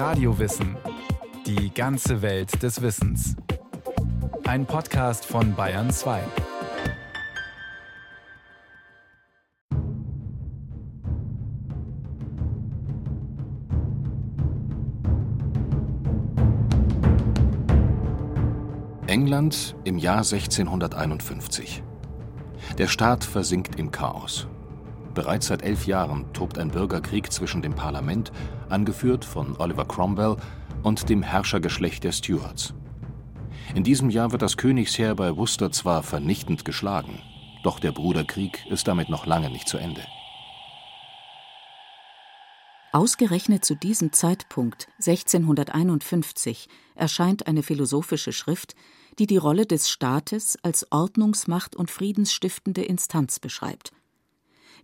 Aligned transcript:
Radiowissen. 0.00 0.78
Die 1.44 1.74
ganze 1.74 2.22
Welt 2.22 2.62
des 2.62 2.80
Wissens. 2.80 3.36
Ein 4.46 4.64
Podcast 4.64 5.26
von 5.26 5.54
Bayern 5.54 5.90
2. 5.90 6.22
England 19.06 19.76
im 19.84 19.98
Jahr 19.98 20.24
1651. 20.24 21.82
Der 22.78 22.86
Staat 22.86 23.22
versinkt 23.22 23.78
im 23.78 23.90
Chaos. 23.90 24.48
Bereits 25.14 25.48
seit 25.48 25.62
elf 25.62 25.86
Jahren 25.86 26.32
tobt 26.32 26.58
ein 26.58 26.70
Bürgerkrieg 26.70 27.32
zwischen 27.32 27.62
dem 27.62 27.74
Parlament, 27.74 28.32
angeführt 28.68 29.24
von 29.24 29.56
Oliver 29.58 29.84
Cromwell, 29.84 30.36
und 30.82 31.08
dem 31.08 31.22
Herrschergeschlecht 31.22 32.04
der 32.04 32.12
Stuarts. 32.12 32.74
In 33.74 33.84
diesem 33.84 34.10
Jahr 34.10 34.32
wird 34.32 34.42
das 34.42 34.56
Königsheer 34.56 35.14
bei 35.14 35.36
Worcester 35.36 35.70
zwar 35.70 36.02
vernichtend 36.02 36.64
geschlagen, 36.64 37.20
doch 37.62 37.78
der 37.78 37.92
Bruderkrieg 37.92 38.64
ist 38.70 38.88
damit 38.88 39.10
noch 39.10 39.26
lange 39.26 39.50
nicht 39.50 39.68
zu 39.68 39.76
Ende. 39.78 40.02
Ausgerechnet 42.92 43.64
zu 43.64 43.76
diesem 43.76 44.12
Zeitpunkt, 44.12 44.88
1651, 44.98 46.68
erscheint 46.96 47.46
eine 47.46 47.62
philosophische 47.62 48.32
Schrift, 48.32 48.74
die 49.20 49.28
die 49.28 49.36
Rolle 49.36 49.64
des 49.64 49.88
Staates 49.88 50.58
als 50.62 50.90
Ordnungsmacht 50.90 51.76
und 51.76 51.90
friedensstiftende 51.90 52.82
Instanz 52.82 53.38
beschreibt. 53.38 53.92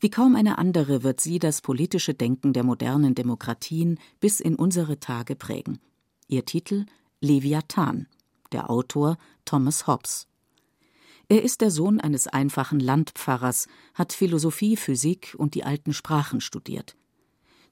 Wie 0.00 0.10
kaum 0.10 0.36
eine 0.36 0.58
andere 0.58 1.02
wird 1.02 1.20
sie 1.20 1.38
das 1.38 1.60
politische 1.60 2.14
Denken 2.14 2.52
der 2.52 2.64
modernen 2.64 3.14
Demokratien 3.14 3.98
bis 4.20 4.40
in 4.40 4.54
unsere 4.54 5.00
Tage 5.00 5.36
prägen. 5.36 5.78
Ihr 6.28 6.44
Titel 6.44 6.86
Leviathan, 7.20 8.06
der 8.52 8.70
Autor 8.70 9.16
Thomas 9.44 9.86
Hobbes. 9.86 10.26
Er 11.28 11.42
ist 11.42 11.60
der 11.60 11.70
Sohn 11.70 12.00
eines 12.00 12.28
einfachen 12.28 12.78
Landpfarrers, 12.78 13.66
hat 13.94 14.12
Philosophie, 14.12 14.76
Physik 14.76 15.34
und 15.36 15.54
die 15.54 15.64
alten 15.64 15.92
Sprachen 15.92 16.40
studiert. 16.40 16.96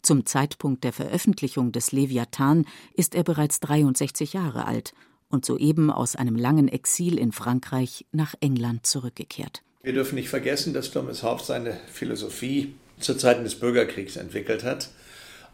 Zum 0.03 0.27
Zeitpunkt 0.27 0.83
der 0.85 0.93
Veröffentlichung 0.93 1.73
des 1.73 1.93
Leviathan 1.93 2.67
ist 2.95 3.15
er 3.15 3.23
bereits 3.23 3.61
63 3.61 4.33
Jahre 4.33 4.67
alt 4.67 4.93
und 5.29 5.45
soeben 5.45 5.91
aus 5.91 6.17
einem 6.17 6.37
langen 6.37 6.69
Exil 6.69 7.19
in 7.19 7.33
Frankreich 7.33 8.07
nach 8.13 8.35
England 8.41 8.87
zurückgekehrt. 8.87 9.63
Wir 9.85 9.93
dürfen 9.93 10.15
nicht 10.15 10.31
vergessen, 10.31 10.73
dass 10.73 10.91
Thomas 10.91 11.23
Hobbes 11.23 11.49
seine 11.49 11.79
Philosophie 11.93 12.75
zu 13.01 13.15
Zeiten 13.15 13.45
des 13.45 13.57
Bürgerkriegs 13.57 14.17
entwickelt 14.17 14.65
hat. 14.65 14.89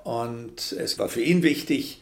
Und 0.04 0.70
es 0.70 1.00
war 1.00 1.08
für 1.08 1.20
ihn 1.20 1.42
wichtig, 1.42 2.00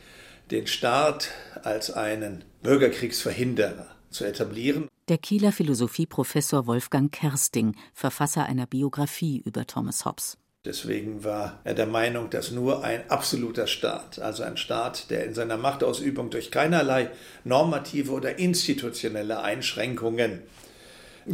den 0.50 0.66
Staat 0.66 1.30
als 1.62 1.90
einen 1.90 2.44
Bürgerkriegsverhinderer 2.62 3.86
zu 4.10 4.26
etablieren. 4.26 4.88
Der 5.08 5.16
Kieler 5.16 5.52
Philosophieprofessor 5.52 6.66
Wolfgang 6.66 7.10
Kersting, 7.10 7.74
Verfasser 7.94 8.44
einer 8.44 8.66
Biografie 8.66 9.42
über 9.46 9.66
Thomas 9.66 10.04
Hobbes. 10.04 10.36
Deswegen 10.66 11.24
war 11.24 11.60
er 11.64 11.72
der 11.72 11.86
Meinung, 11.86 12.28
dass 12.28 12.50
nur 12.50 12.84
ein 12.84 13.08
absoluter 13.08 13.66
Staat, 13.66 14.18
also 14.18 14.42
ein 14.42 14.58
Staat, 14.58 15.08
der 15.08 15.24
in 15.24 15.32
seiner 15.32 15.56
Machtausübung 15.56 16.28
durch 16.28 16.50
keinerlei 16.50 17.10
normative 17.44 18.12
oder 18.12 18.38
institutionelle 18.38 19.40
Einschränkungen 19.40 20.42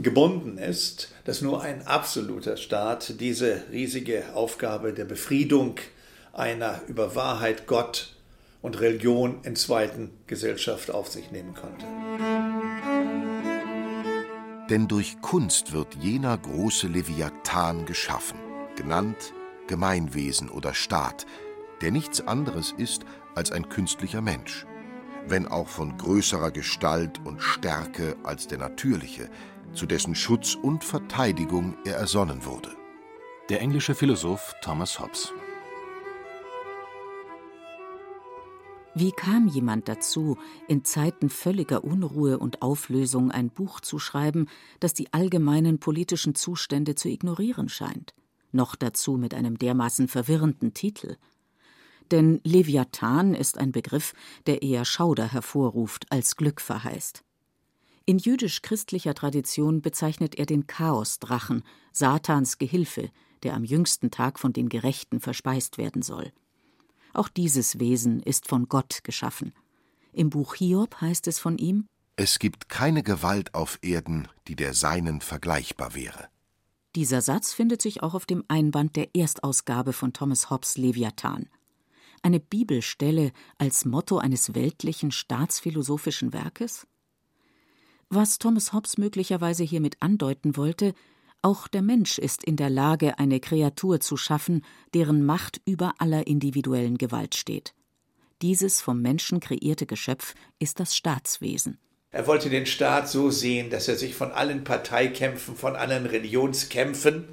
gebunden 0.02 0.58
ist, 0.58 1.12
dass 1.24 1.40
nur 1.40 1.62
ein 1.62 1.86
absoluter 1.86 2.56
Staat 2.56 3.20
diese 3.20 3.62
riesige 3.70 4.24
Aufgabe 4.34 4.92
der 4.92 5.04
Befriedung 5.04 5.76
einer 6.32 6.80
über 6.88 7.14
Wahrheit, 7.14 7.66
Gott 7.66 8.14
und 8.62 8.80
Religion 8.80 9.38
entzweiten 9.44 10.10
Gesellschaft 10.26 10.90
auf 10.90 11.08
sich 11.08 11.30
nehmen 11.30 11.54
konnte. 11.54 11.86
Denn 14.70 14.88
durch 14.88 15.20
Kunst 15.20 15.72
wird 15.72 15.94
jener 16.00 16.38
große 16.38 16.88
Leviathan 16.88 17.84
geschaffen 17.84 18.38
genannt 18.76 19.32
Gemeinwesen 19.66 20.50
oder 20.50 20.74
Staat, 20.74 21.26
der 21.80 21.90
nichts 21.90 22.26
anderes 22.26 22.72
ist 22.76 23.04
als 23.34 23.50
ein 23.50 23.68
künstlicher 23.68 24.20
Mensch, 24.20 24.66
wenn 25.26 25.48
auch 25.48 25.68
von 25.68 25.96
größerer 25.96 26.50
Gestalt 26.50 27.20
und 27.24 27.42
Stärke 27.42 28.16
als 28.24 28.46
der 28.46 28.58
natürliche, 28.58 29.28
zu 29.72 29.86
dessen 29.86 30.14
Schutz 30.14 30.54
und 30.54 30.84
Verteidigung 30.84 31.76
er 31.84 31.96
ersonnen 31.96 32.44
wurde. 32.44 32.76
Der 33.48 33.60
englische 33.60 33.94
Philosoph 33.94 34.54
Thomas 34.62 35.00
Hobbes. 35.00 35.32
Wie 38.94 39.10
kam 39.10 39.48
jemand 39.48 39.88
dazu, 39.88 40.38
in 40.68 40.84
Zeiten 40.84 41.28
völliger 41.28 41.82
Unruhe 41.82 42.38
und 42.38 42.62
Auflösung 42.62 43.32
ein 43.32 43.50
Buch 43.50 43.80
zu 43.80 43.98
schreiben, 43.98 44.46
das 44.78 44.94
die 44.94 45.12
allgemeinen 45.12 45.80
politischen 45.80 46.34
Zustände 46.34 46.94
zu 46.94 47.08
ignorieren 47.08 47.68
scheint? 47.68 48.14
noch 48.54 48.76
dazu 48.76 49.16
mit 49.16 49.34
einem 49.34 49.58
dermaßen 49.58 50.08
verwirrenden 50.08 50.72
Titel. 50.72 51.16
Denn 52.10 52.40
Leviathan 52.44 53.34
ist 53.34 53.58
ein 53.58 53.72
Begriff, 53.72 54.14
der 54.46 54.62
eher 54.62 54.84
Schauder 54.84 55.30
hervorruft 55.30 56.06
als 56.10 56.36
Glück 56.36 56.60
verheißt. 56.60 57.24
In 58.06 58.18
jüdisch-christlicher 58.18 59.14
Tradition 59.14 59.80
bezeichnet 59.80 60.34
er 60.34 60.44
den 60.44 60.66
Chaosdrachen, 60.66 61.64
Satans 61.92 62.58
Gehilfe, 62.58 63.10
der 63.42 63.54
am 63.54 63.64
jüngsten 63.64 64.10
Tag 64.10 64.38
von 64.38 64.52
den 64.52 64.68
Gerechten 64.68 65.20
verspeist 65.20 65.78
werden 65.78 66.02
soll. 66.02 66.30
Auch 67.14 67.28
dieses 67.28 67.78
Wesen 67.78 68.20
ist 68.20 68.46
von 68.46 68.68
Gott 68.68 69.04
geschaffen. 69.04 69.54
Im 70.12 70.28
Buch 70.28 70.54
Hiob 70.54 71.00
heißt 71.00 71.26
es 71.28 71.38
von 71.38 71.56
ihm 71.56 71.86
Es 72.16 72.38
gibt 72.38 72.68
keine 72.68 73.02
Gewalt 73.02 73.54
auf 73.54 73.78
Erden, 73.80 74.28
die 74.48 74.56
der 74.56 74.74
seinen 74.74 75.22
vergleichbar 75.22 75.94
wäre. 75.94 76.28
Dieser 76.96 77.22
Satz 77.22 77.52
findet 77.52 77.80
sich 77.80 78.02
auch 78.02 78.14
auf 78.14 78.26
dem 78.26 78.44
Einband 78.48 78.96
der 78.96 79.14
Erstausgabe 79.14 79.92
von 79.94 80.12
Thomas 80.12 80.50
Hobbes 80.50 80.76
Leviathan. 80.76 81.48
Eine 82.22 82.38
Bibelstelle 82.38 83.32
als 83.58 83.84
Motto 83.84 84.18
eines 84.18 84.54
weltlichen 84.54 85.10
staatsphilosophischen 85.10 86.32
Werkes? 86.32 86.86
Was 88.08 88.38
Thomas 88.38 88.72
Hobbes 88.72 88.98
möglicherweise 88.98 89.64
hiermit 89.64 89.96
andeuten 90.00 90.56
wollte, 90.56 90.94
auch 91.42 91.68
der 91.68 91.82
Mensch 91.82 92.18
ist 92.18 92.42
in 92.42 92.56
der 92.56 92.70
Lage, 92.70 93.18
eine 93.18 93.38
Kreatur 93.38 94.00
zu 94.00 94.16
schaffen, 94.16 94.64
deren 94.94 95.24
Macht 95.24 95.60
über 95.66 95.94
aller 95.98 96.26
individuellen 96.26 96.96
Gewalt 96.96 97.34
steht. 97.34 97.74
Dieses 98.40 98.80
vom 98.80 99.02
Menschen 99.02 99.40
kreierte 99.40 99.86
Geschöpf 99.86 100.34
ist 100.58 100.80
das 100.80 100.96
Staatswesen. 100.96 101.78
Er 102.10 102.26
wollte 102.26 102.48
den 102.48 102.64
Staat 102.64 103.08
so 103.08 103.30
sehen, 103.30 103.70
dass 103.70 103.88
er 103.88 103.96
sich 103.96 104.14
von 104.14 104.32
allen 104.32 104.64
Parteikämpfen, 104.64 105.56
von 105.56 105.76
allen 105.76 106.06
Religionskämpfen 106.06 107.24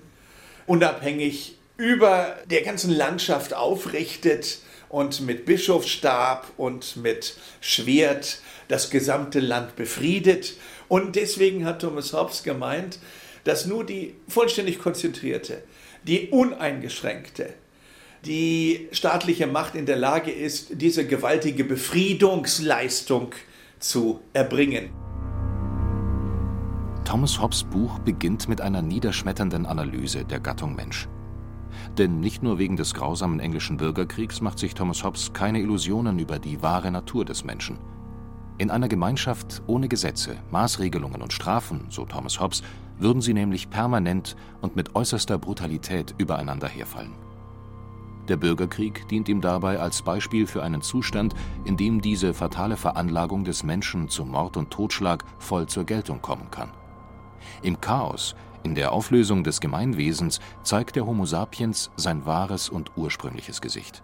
unabhängig 0.68 1.58
über 1.78 2.38
der 2.50 2.64
ganzen 2.64 2.92
Landschaft 2.92 3.54
aufrichtet 3.54 4.60
und 4.92 5.22
mit 5.22 5.46
Bischofsstab 5.46 6.52
und 6.58 6.98
mit 6.98 7.38
Schwert 7.62 8.40
das 8.68 8.90
gesamte 8.90 9.40
Land 9.40 9.78
befriedet. 9.78 10.54
Und 10.90 11.16
deswegen 11.16 11.66
hat 11.66 11.82
Thomas 11.82 12.14
Hobbes 12.14 12.44
gemeint, 12.44 13.00
dass 13.46 13.66
nur 13.66 13.86
die 13.86 14.16
vollständig 14.28 14.80
konzentrierte, 14.80 15.64
die 16.04 16.28
uneingeschränkte, 16.30 17.54
die 18.26 18.90
staatliche 18.92 19.48
Macht 19.48 19.76
in 19.76 19.86
der 19.86 19.96
Lage 19.96 20.30
ist, 20.30 20.68
diese 20.74 21.08
gewaltige 21.08 21.64
Befriedungsleistung 21.64 23.34
zu 23.80 24.20
erbringen. 24.34 24.90
Thomas 27.06 27.42
Hobbes 27.42 27.64
Buch 27.64 27.98
beginnt 28.00 28.48
mit 28.50 28.60
einer 28.60 28.82
niederschmetternden 28.82 29.66
Analyse 29.66 30.26
der 30.26 30.40
Gattung 30.40 30.76
Mensch. 30.76 31.08
Denn 31.98 32.20
nicht 32.20 32.42
nur 32.42 32.58
wegen 32.58 32.78
des 32.78 32.94
grausamen 32.94 33.40
englischen 33.40 33.78
Bürgerkriegs 33.78 34.42
macht 34.42 34.60
sich 34.60 34.74
Thomas 34.74 35.04
Hobbes 35.04 35.34
keine 35.34 35.60
Illusionen 35.60 36.20
über 36.20 36.40
die 36.40 36.62
wahre 36.62 36.92
Natur 36.92 37.26
des 37.26 37.44
Menschen. 37.44 37.78
In 38.58 38.70
einer 38.70 38.88
Gemeinschaft 38.88 39.62
ohne 39.68 39.88
Gesetze, 39.88 40.38
Maßregelungen 40.52 41.22
und 41.22 41.34
Strafen, 41.34 41.88
so 41.90 42.06
Thomas 42.06 42.40
Hobbes, 42.40 42.64
würden 43.00 43.22
sie 43.22 43.34
nämlich 43.34 43.70
permanent 43.70 44.36
und 44.62 44.76
mit 44.76 44.96
äußerster 44.96 45.38
Brutalität 45.38 46.14
übereinander 46.18 46.68
herfallen. 46.68 47.14
Der 48.28 48.38
Bürgerkrieg 48.38 49.08
dient 49.10 49.28
ihm 49.28 49.42
dabei 49.42 49.80
als 49.80 50.04
Beispiel 50.04 50.46
für 50.46 50.64
einen 50.64 50.82
Zustand, 50.82 51.34
in 51.66 51.76
dem 51.76 52.02
diese 52.02 52.34
fatale 52.34 52.78
Veranlagung 52.78 53.44
des 53.44 53.64
Menschen 53.64 54.08
zu 54.10 54.26
Mord 54.26 54.58
und 54.58 54.70
Totschlag 54.70 55.26
voll 55.40 55.66
zur 55.68 55.84
Geltung 55.84 56.22
kommen 56.22 56.50
kann. 56.52 56.70
Im 57.62 57.80
Chaos, 57.82 58.36
in 58.64 58.76
der 58.76 58.92
Auflösung 58.92 59.44
des 59.44 59.60
Gemeinwesens, 59.60 60.40
zeigt 60.64 60.96
der 60.96 61.06
Homo 61.06 61.26
sapiens 61.26 61.92
sein 61.96 62.26
wahres 62.26 62.70
und 62.70 62.96
ursprüngliches 62.96 63.62
Gesicht. 63.62 64.04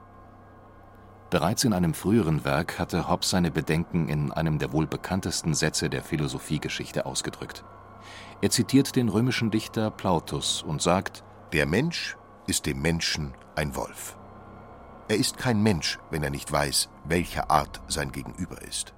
Bereits 1.30 1.66
in 1.66 1.74
einem 1.74 1.94
früheren 1.94 2.46
Werk 2.46 2.80
hatte 2.80 3.10
Hobbes 3.10 3.30
seine 3.30 3.52
Bedenken 3.52 4.08
in 4.08 4.32
einem 4.32 4.60
der 4.60 4.72
wohl 4.72 4.88
bekanntesten 4.88 5.54
Sätze 5.54 5.90
der 5.90 6.02
Philosophiegeschichte 6.02 7.06
ausgedrückt. 7.06 7.66
Er 8.42 8.50
zitiert 8.50 8.96
den 8.96 9.10
römischen 9.10 9.52
Dichter 9.52 9.92
Plautus 9.92 10.64
und 10.64 10.82
sagt: 10.82 11.24
Der 11.52 11.66
Mensch 11.66 12.16
ist 12.48 12.66
dem 12.66 12.82
Menschen 12.82 13.34
ein 13.56 13.76
Wolf. 13.76 14.18
Er 15.10 15.18
ist 15.18 15.38
kein 15.38 15.62
Mensch, 15.62 16.00
wenn 16.12 16.24
er 16.24 16.30
nicht 16.30 16.52
weiß, 16.52 16.90
welcher 17.06 17.52
Art 17.52 17.82
sein 17.88 18.12
Gegenüber 18.12 18.62
ist. 18.62 18.94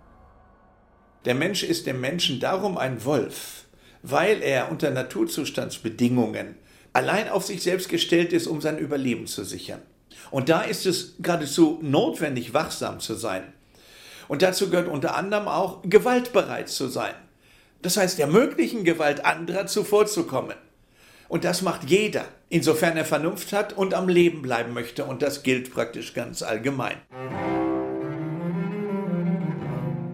Der 1.26 1.36
Mensch 1.36 1.64
ist 1.64 1.86
dem 1.88 2.00
Menschen 2.00 2.40
darum 2.40 2.78
ein 2.78 3.04
Wolf, 3.06 3.69
weil 4.02 4.42
er 4.42 4.72
unter 4.72 4.92
Naturzustandsbedingungen 4.92 6.56
allein 6.94 7.30
auf 7.30 7.46
sich 7.46 7.62
selbst 7.64 7.90
gestellt 7.90 8.34
ist, 8.34 8.48
um 8.48 8.62
sein 8.62 8.78
Überleben 8.78 9.28
zu 9.28 9.44
sichern. 9.44 9.82
Und 10.32 10.50
da 10.50 10.62
ist 10.62 10.86
es 10.86 11.16
geradezu 11.20 11.80
notwendig, 11.82 12.54
wachsam 12.54 13.00
zu 13.00 13.16
sein. 13.16 13.44
Und 14.28 14.42
dazu 14.42 14.70
gehört 14.70 14.88
unter 14.88 15.16
anderem 15.16 15.48
auch, 15.48 15.82
gewaltbereit 15.84 16.70
zu 16.70 16.88
sein. 16.88 17.14
Das 17.82 17.98
heißt, 17.98 18.20
der 18.20 18.28
möglichen 18.28 18.84
Gewalt 18.84 19.26
anderer 19.26 19.66
zuvorzukommen. 19.66 20.56
Und 21.30 21.44
das 21.44 21.62
macht 21.62 21.90
jeder, 21.90 22.26
insofern 22.50 22.98
er 22.98 23.06
Vernunft 23.06 23.54
hat 23.54 23.74
und 23.74 23.94
am 23.94 24.10
Leben 24.10 24.42
bleiben 24.42 24.74
möchte. 24.74 25.06
Und 25.06 25.22
das 25.22 25.44
gilt 25.44 25.74
praktisch 25.74 26.14
ganz 26.14 26.42
allgemein. 26.42 26.98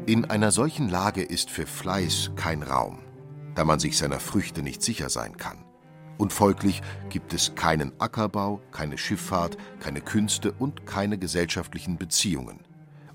In 0.06 0.26
einer 0.26 0.52
solchen 0.52 0.88
Lage 0.88 1.24
ist 1.24 1.50
für 1.50 1.66
Fleiß 1.66 2.32
kein 2.36 2.62
Raum, 2.62 3.00
da 3.56 3.66
man 3.66 3.80
sich 3.80 3.98
seiner 3.98 4.20
Früchte 4.20 4.62
nicht 4.62 4.84
sicher 4.84 5.10
sein 5.10 5.38
kann. 5.38 5.66
Und 6.18 6.32
folglich 6.32 6.82
gibt 7.10 7.34
es 7.34 7.56
keinen 7.56 7.92
Ackerbau, 8.00 8.62
keine 8.72 8.98
Schifffahrt, 8.98 9.58
keine 9.80 10.02
Künste 10.02 10.54
und 10.54 10.86
keine 10.86 11.18
gesellschaftlichen 11.18 11.98
Beziehungen. 11.98 12.60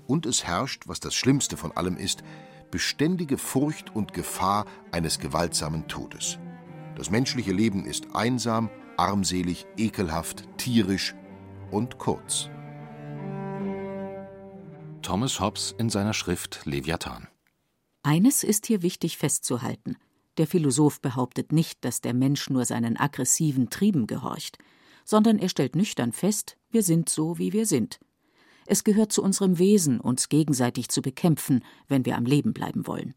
Und 0.05 0.25
es 0.25 0.43
herrscht, 0.43 0.83
was 0.87 0.99
das 0.99 1.15
Schlimmste 1.15 1.57
von 1.57 1.71
allem 1.71 1.97
ist, 1.97 2.23
beständige 2.69 3.37
Furcht 3.37 3.95
und 3.95 4.13
Gefahr 4.13 4.65
eines 4.91 5.19
gewaltsamen 5.19 5.87
Todes. 5.87 6.37
Das 6.95 7.09
menschliche 7.09 7.51
Leben 7.51 7.85
ist 7.85 8.07
einsam, 8.13 8.69
armselig, 8.97 9.65
ekelhaft, 9.77 10.47
tierisch 10.57 11.15
und 11.71 11.97
kurz. 11.97 12.49
Thomas 15.01 15.39
Hobbes 15.39 15.73
in 15.77 15.89
seiner 15.89 16.13
Schrift 16.13 16.61
Leviathan. 16.65 17.27
Eines 18.03 18.43
ist 18.43 18.67
hier 18.67 18.81
wichtig 18.81 19.17
festzuhalten. 19.17 19.97
Der 20.41 20.47
Philosoph 20.47 21.01
behauptet 21.01 21.51
nicht, 21.51 21.85
dass 21.85 22.01
der 22.01 22.15
Mensch 22.15 22.49
nur 22.49 22.65
seinen 22.65 22.97
aggressiven 22.97 23.69
Trieben 23.69 24.07
gehorcht, 24.07 24.57
sondern 25.05 25.37
er 25.37 25.49
stellt 25.49 25.75
nüchtern 25.75 26.11
fest, 26.11 26.57
wir 26.71 26.81
sind 26.81 27.09
so, 27.09 27.37
wie 27.37 27.53
wir 27.53 27.67
sind. 27.67 27.99
Es 28.65 28.83
gehört 28.83 29.11
zu 29.11 29.21
unserem 29.21 29.59
Wesen, 29.59 29.99
uns 29.99 30.29
gegenseitig 30.29 30.89
zu 30.89 31.03
bekämpfen, 31.03 31.63
wenn 31.87 32.07
wir 32.07 32.17
am 32.17 32.25
Leben 32.25 32.53
bleiben 32.53 32.87
wollen. 32.87 33.13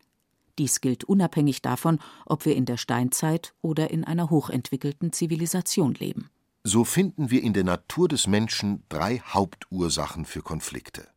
Dies 0.58 0.82
gilt 0.82 1.04
unabhängig 1.04 1.62
davon, 1.62 1.98
ob 2.26 2.44
wir 2.44 2.56
in 2.56 2.66
der 2.66 2.76
Steinzeit 2.76 3.54
oder 3.62 3.90
in 3.90 4.04
einer 4.04 4.28
hochentwickelten 4.28 5.14
Zivilisation 5.14 5.94
leben. 5.94 6.28
So 6.62 6.84
finden 6.84 7.30
wir 7.30 7.42
in 7.42 7.54
der 7.54 7.64
Natur 7.64 8.06
des 8.06 8.26
Menschen 8.26 8.82
drei 8.90 9.20
Hauptursachen 9.20 10.26
für 10.26 10.42
Konflikte. 10.42 11.08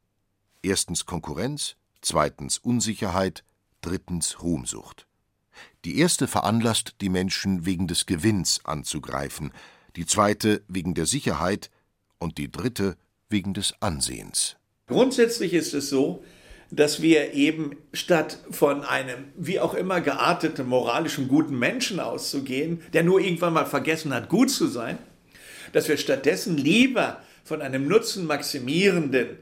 Erstens 0.62 1.06
Konkurrenz, 1.06 1.76
zweitens 2.00 2.60
Unsicherheit, 2.60 3.44
drittens 3.82 4.42
Ruhmsucht. 4.42 5.07
Die 5.86 6.00
erste 6.00 6.28
veranlasst 6.28 6.96
die 7.02 7.10
Menschen 7.10 7.66
wegen 7.66 7.88
des 7.88 8.06
Gewinns 8.06 8.62
anzugreifen, 8.64 9.52
die 9.96 10.06
zweite 10.06 10.62
wegen 10.68 10.94
der 10.94 11.06
Sicherheit 11.06 11.70
und 12.20 12.38
die 12.38 12.52
dritte 12.52 12.98
wegen 13.30 13.54
des 13.54 13.74
Ansehens. 13.80 14.58
Grundsätzlich 14.88 15.54
ist 15.54 15.74
es 15.74 15.90
so, 15.90 16.24
dass 16.72 17.02
wir 17.02 17.34
eben 17.34 17.78
statt 17.94 18.40
von 18.52 18.84
einem 18.84 19.26
wie 19.36 19.60
auch 19.60 19.74
immer 19.74 20.02
gearteten, 20.02 20.68
moralischen, 20.68 21.28
guten 21.28 21.58
Menschen 21.58 22.00
auszugehen, 22.00 22.82
der 22.94 23.04
nur 23.04 23.20
irgendwann 23.20 23.54
mal 23.54 23.66
vergessen 23.66 24.14
hat, 24.14 24.30
gut 24.30 24.50
zu 24.50 24.68
sein, 24.68 24.98
dass 25.74 25.88
wir 25.88 25.98
stattdessen 25.98 26.58
lieber 26.58 27.22
von 27.44 27.62
einem 27.62 27.88
nutzenmaximierenden, 27.88 29.38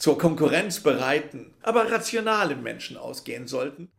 zur 0.00 0.16
Konkurrenz 0.16 0.80
bereiten, 0.80 1.52
aber 1.60 1.92
rationalen 1.92 2.62
Menschen 2.62 2.96
ausgehen 2.96 3.46
sollten. 3.46 3.90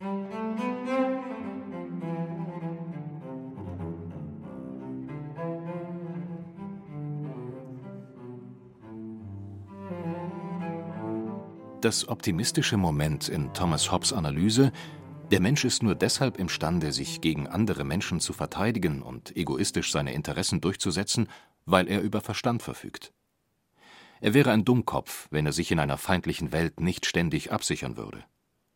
Das 11.82 12.08
optimistische 12.08 12.78
Moment 12.78 13.28
in 13.28 13.56
Thomas 13.56 13.92
Hobbes 13.92 14.14
Analyse, 14.14 14.72
der 15.32 15.40
Mensch 15.40 15.66
ist 15.66 15.82
nur 15.82 15.96
deshalb 15.96 16.38
imstande, 16.38 16.92
sich 16.92 17.22
gegen 17.22 17.48
andere 17.48 17.84
Menschen 17.84 18.20
zu 18.20 18.34
verteidigen 18.34 19.02
und 19.02 19.36
egoistisch 19.36 19.92
seine 19.92 20.14
Interessen 20.14 20.62
durchzusetzen, 20.62 21.28
weil 21.66 21.88
er 21.88 22.02
über 22.02 22.22
Verstand 22.22 22.62
verfügt. 22.62 23.14
Er 24.20 24.36
wäre 24.36 24.52
ein 24.52 24.64
Dummkopf, 24.64 25.28
wenn 25.32 25.48
er 25.48 25.54
sich 25.54 25.72
in 25.72 25.80
einer 25.80 25.98
feindlichen 25.98 26.52
Welt 26.52 26.80
nicht 26.80 27.08
ständig 27.08 27.52
absichern 27.52 27.98
würde. 27.98 28.24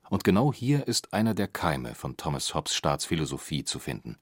Und 0.10 0.24
genau 0.24 0.52
hier 0.52 0.88
ist 0.88 1.14
einer 1.14 1.36
der 1.36 1.48
Keime 1.48 1.94
von 1.94 2.18
Thomas 2.18 2.56
Hobbes 2.56 2.74
Staatsphilosophie 2.74 3.66
zu 3.66 3.78
finden. 3.78 4.18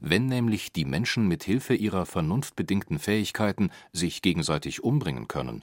Wenn 0.00 0.26
nämlich 0.26 0.72
die 0.72 0.84
Menschen 0.84 1.28
mit 1.28 1.44
Hilfe 1.44 1.76
ihrer 1.76 2.06
vernunftbedingten 2.06 2.98
Fähigkeiten 2.98 3.70
sich 3.92 4.20
gegenseitig 4.20 4.82
umbringen 4.82 5.28
können 5.28 5.62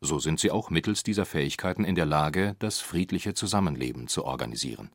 so 0.00 0.18
sind 0.18 0.40
sie 0.40 0.50
auch 0.50 0.70
mittels 0.70 1.02
dieser 1.02 1.26
Fähigkeiten 1.26 1.84
in 1.84 1.94
der 1.94 2.06
Lage, 2.06 2.56
das 2.58 2.80
friedliche 2.80 3.34
Zusammenleben 3.34 4.08
zu 4.08 4.24
organisieren. 4.24 4.90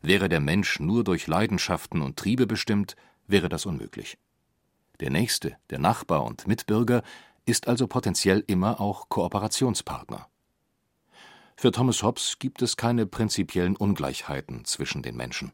Wäre 0.00 0.28
der 0.28 0.40
Mensch 0.40 0.80
nur 0.80 1.04
durch 1.04 1.26
Leidenschaften 1.26 2.02
und 2.02 2.18
Triebe 2.18 2.46
bestimmt, 2.46 2.96
wäre 3.26 3.48
das 3.48 3.66
unmöglich. 3.66 4.18
Der 5.00 5.10
Nächste, 5.10 5.56
der 5.70 5.78
Nachbar 5.78 6.24
und 6.24 6.46
Mitbürger 6.46 7.02
ist 7.44 7.68
also 7.68 7.86
potenziell 7.86 8.44
immer 8.46 8.80
auch 8.80 9.08
Kooperationspartner. 9.08 10.28
Für 11.56 11.72
Thomas 11.72 12.02
Hobbes 12.02 12.38
gibt 12.38 12.62
es 12.62 12.76
keine 12.76 13.06
prinzipiellen 13.06 13.76
Ungleichheiten 13.76 14.64
zwischen 14.64 15.02
den 15.02 15.16
Menschen. 15.16 15.52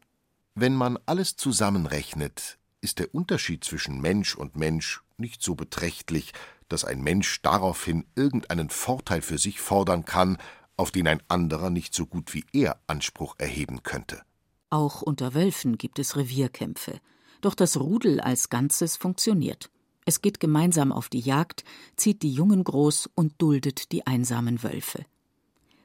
Wenn 0.55 0.75
man 0.75 0.97
alles 1.05 1.35
zusammenrechnet, 1.35 2.57
ist 2.81 2.99
der 2.99 3.13
Unterschied 3.13 3.63
zwischen 3.63 4.01
Mensch 4.01 4.35
und 4.35 4.55
Mensch 4.55 5.01
nicht 5.17 5.41
so 5.41 5.55
beträchtlich, 5.55 6.33
dass 6.69 6.85
ein 6.85 7.01
Mensch 7.01 7.41
daraufhin 7.41 8.05
irgendeinen 8.15 8.69
Vorteil 8.69 9.21
für 9.21 9.37
sich 9.37 9.59
fordern 9.59 10.05
kann, 10.05 10.37
auf 10.77 10.91
den 10.91 11.07
ein 11.07 11.21
anderer 11.27 11.69
nicht 11.69 11.93
so 11.93 12.05
gut 12.05 12.33
wie 12.33 12.45
er 12.53 12.79
Anspruch 12.87 13.35
erheben 13.37 13.83
könnte. 13.83 14.21
Auch 14.69 15.01
unter 15.01 15.33
Wölfen 15.33 15.77
gibt 15.77 15.99
es 15.99 16.15
Revierkämpfe. 16.15 16.99
Doch 17.41 17.55
das 17.55 17.77
Rudel 17.77 18.21
als 18.21 18.49
Ganzes 18.49 18.95
funktioniert. 18.95 19.69
Es 20.05 20.21
geht 20.21 20.39
gemeinsam 20.39 20.91
auf 20.91 21.09
die 21.09 21.19
Jagd, 21.19 21.63
zieht 21.95 22.21
die 22.21 22.31
Jungen 22.31 22.63
groß 22.63 23.09
und 23.15 23.33
duldet 23.39 23.91
die 23.91 24.07
einsamen 24.07 24.63
Wölfe. 24.63 25.05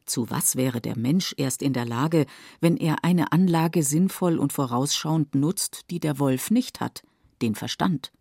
Zu 0.07 0.31
was 0.31 0.57
wäre 0.57 0.81
der 0.81 0.99
Mensch 0.99 1.35
erst 1.39 1.63
in 1.63 1.73
der 1.73 1.87
Lage, 1.87 2.27
wenn 2.61 2.77
er 2.77 3.05
eine 3.05 3.33
Anlage 3.33 3.83
sinnvoll 3.83 4.39
und 4.39 4.53
vorausschauend 4.53 5.35
nutzt, 5.35 5.91
die 5.91 5.99
der 5.99 6.19
Wolf 6.19 6.51
nicht 6.51 6.81
hat, 6.81 7.03
den 7.41 7.55
Verstand? 7.55 8.13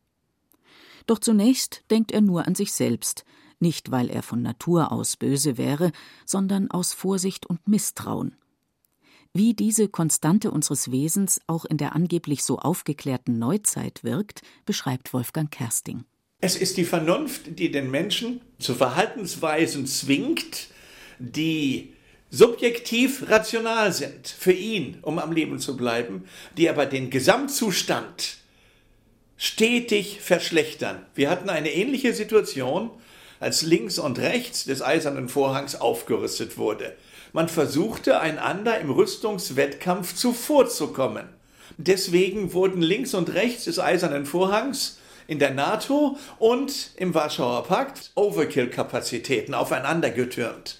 Doch 1.05 1.19
zunächst 1.19 1.83
denkt 1.91 2.11
er 2.11 2.21
nur 2.21 2.47
an 2.47 2.55
sich 2.55 2.73
selbst, 2.73 3.25
nicht 3.59 3.91
weil 3.91 4.09
er 4.09 4.23
von 4.23 4.41
Natur 4.41 4.91
aus 4.91 5.17
böse 5.17 5.57
wäre, 5.57 5.91
sondern 6.25 6.69
aus 6.69 6.93
Vorsicht 6.93 7.45
und 7.45 7.67
Misstrauen. 7.67 8.35
Wie 9.33 9.55
diese 9.55 9.87
Konstante 9.87 10.51
unseres 10.51 10.91
Wesens 10.91 11.41
auch 11.47 11.65
in 11.65 11.77
der 11.77 11.95
angeblich 11.95 12.43
so 12.43 12.59
aufgeklärten 12.59 13.39
Neuzeit 13.39 14.03
wirkt, 14.03 14.41
beschreibt 14.65 15.11
Wolfgang 15.13 15.49
Kersting. 15.49 16.03
Es 16.39 16.55
ist 16.55 16.77
die 16.77 16.83
Vernunft, 16.83 17.57
die 17.57 17.71
den 17.71 17.89
Menschen 17.89 18.41
zu 18.59 18.75
Verhaltensweisen 18.75 19.87
zwingt, 19.87 20.67
die 21.17 21.93
subjektiv 22.29 23.29
rational 23.29 23.93
sind 23.93 24.27
für 24.27 24.51
ihn, 24.51 24.97
um 25.01 25.19
am 25.19 25.31
Leben 25.31 25.57
zu 25.57 25.77
bleiben, 25.77 26.25
die 26.57 26.69
aber 26.69 26.85
den 26.85 27.09
Gesamtzustand 27.09 28.37
stetig 29.37 30.21
verschlechtern. 30.21 31.05
Wir 31.15 31.29
hatten 31.29 31.49
eine 31.49 31.73
ähnliche 31.73 32.13
Situation, 32.13 32.91
als 33.39 33.61
links 33.61 33.99
und 33.99 34.19
rechts 34.19 34.63
des 34.63 34.81
eisernen 34.81 35.27
Vorhangs 35.27 35.75
aufgerüstet 35.75 36.57
wurde. 36.57 36.95
Man 37.33 37.49
versuchte 37.49 38.19
einander 38.19 38.79
im 38.79 38.89
Rüstungswettkampf 38.89 40.15
zuvorzukommen. 40.15 41.27
Deswegen 41.77 42.53
wurden 42.53 42.81
links 42.81 43.13
und 43.13 43.33
rechts 43.33 43.65
des 43.65 43.79
eisernen 43.79 44.25
Vorhangs 44.25 44.99
in 45.27 45.39
der 45.39 45.51
NATO 45.51 46.17
und 46.39 46.91
im 46.95 47.13
Warschauer 47.13 47.63
Pakt 47.63 48.11
Overkill-Kapazitäten 48.15 49.53
aufeinander 49.53 50.09
getürmt. 50.09 50.79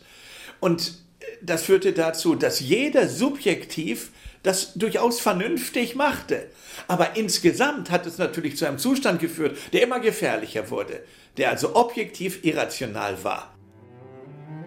Und 0.60 1.00
das 1.42 1.64
führte 1.64 1.92
dazu, 1.92 2.36
dass 2.36 2.60
jeder 2.60 3.10
subjektiv 3.10 4.12
das 4.44 4.74
durchaus 4.74 5.20
vernünftig 5.20 5.96
machte. 5.96 6.50
Aber 6.88 7.16
insgesamt 7.16 7.90
hat 7.90 8.06
es 8.06 8.18
natürlich 8.18 8.58
zu 8.58 8.66
einem 8.66 8.78
Zustand 8.78 9.20
geführt, 9.20 9.58
der 9.72 9.84
immer 9.84 10.00
gefährlicher 10.00 10.70
wurde, 10.70 11.04
der 11.38 11.50
also 11.50 11.76
objektiv 11.76 12.44
irrational 12.44 13.24
war. 13.24 13.54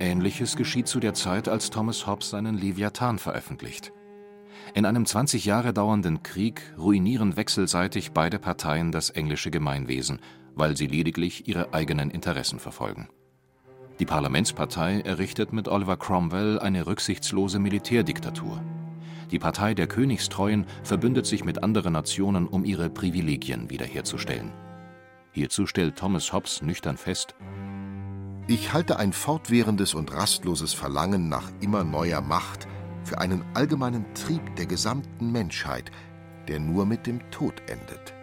Ähnliches 0.01 0.57
geschieht 0.57 0.89
zu 0.89 1.01
der 1.01 1.15
Zeit, 1.15 1.49
als 1.49 1.71
Thomas 1.71 2.07
Hobbes 2.07 2.31
seinen 2.31 2.59
Leviathan 2.59 3.19
veröffentlicht. 3.19 3.93
In 4.75 4.85
einem 4.85 5.07
20 5.07 5.45
Jahre 5.45 5.73
dauernden 5.73 6.23
Krieg 6.23 6.61
ruinieren 6.77 7.37
wechselseitig 7.37 8.13
beide 8.13 8.39
Parteien 8.39 8.93
das 8.93 9.11
englische 9.11 9.51
Gemeinwesen, 9.51 10.21
weil 10.55 10.77
sie 10.77 10.87
lediglich 10.87 11.49
ihre 11.49 11.73
eigenen 11.73 12.11
Interessen 12.11 12.59
verfolgen. 12.59 13.09
Die 14.01 14.05
Parlamentspartei 14.05 15.01
errichtet 15.01 15.53
mit 15.53 15.69
Oliver 15.69 15.97
Cromwell 15.97 16.59
eine 16.59 16.87
rücksichtslose 16.87 17.59
Militärdiktatur. 17.59 18.63
Die 19.31 19.39
Partei 19.39 19.75
der 19.75 19.87
Königstreuen 19.87 20.67
verbündet 20.85 21.27
sich 21.27 21.45
mit 21.45 21.63
anderen 21.63 21.93
Nationen, 21.93 22.47
um 22.47 22.65
ihre 22.65 22.91
Privilegien 22.91 23.71
wiederherzustellen. 23.71 24.53
Hierzu 25.33 25.67
stellt 25.67 25.97
Thomas 25.97 26.33
Hobbes 26.33 26.63
nüchtern 26.63 26.97
fest: 26.97 27.35
Ich 28.47 28.73
halte 28.73 28.99
ein 28.99 29.13
fortwährendes 29.13 29.95
und 29.95 30.13
rastloses 30.13 30.73
Verlangen 30.73 31.29
nach 31.29 31.51
immer 31.61 31.85
neuer 31.85 32.21
Macht 32.21 32.69
für 33.05 33.19
einen 33.19 33.45
allgemeinen 33.55 34.05
Trieb 34.15 34.57
der 34.57 34.67
gesamten 34.67 35.33
Menschheit, 35.33 35.91
der 36.49 36.61
nur 36.61 36.87
mit 36.87 37.07
dem 37.07 37.31
Tod 37.31 37.55
endet. 37.69 38.15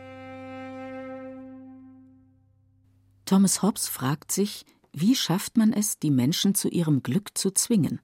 Thomas 3.25 3.61
Hobbes 3.61 3.87
fragt 3.87 4.31
sich, 4.31 4.65
wie 4.91 5.15
schafft 5.15 5.57
man 5.57 5.73
es, 5.73 5.97
die 5.97 6.11
Menschen 6.11 6.53
zu 6.55 6.67
ihrem 6.69 7.01
Glück 7.01 7.37
zu 7.37 7.51
zwingen? 7.51 7.99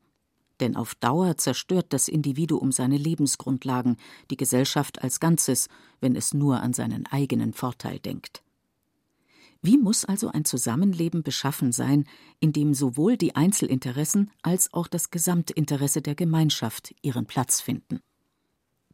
Denn 0.60 0.76
auf 0.76 0.96
Dauer 0.96 1.38
zerstört 1.38 1.88
das 1.90 2.08
Individuum 2.08 2.72
seine 2.72 2.98
Lebensgrundlagen, 2.98 3.98
die 4.30 4.38
Gesellschaft 4.38 5.02
als 5.04 5.20
Ganzes, 5.20 5.70
wenn 6.02 6.16
es 6.16 6.34
nur 6.34 6.62
an 6.62 6.74
seinen 6.74 7.06
eigenen 7.06 7.54
Vorteil 7.54 8.00
denkt. 8.00 8.44
Wie 9.62 9.78
muss 9.78 10.06
also 10.06 10.30
ein 10.30 10.46
Zusammenleben 10.46 11.22
beschaffen 11.22 11.74
sein, 11.74 12.06
in 12.40 12.54
dem 12.54 12.74
sowohl 12.74 13.18
die 13.18 13.36
Einzelinteressen 13.36 14.32
als 14.42 14.74
auch 14.74 14.88
das 14.88 15.12
Gesamtinteresse 15.12 16.02
der 16.02 16.16
Gemeinschaft 16.16 16.96
ihren 17.02 17.26
Platz 17.26 17.60
finden? 17.60 18.00